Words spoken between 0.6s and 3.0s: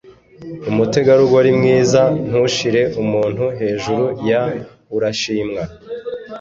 umutegarugori mwiza, ntushire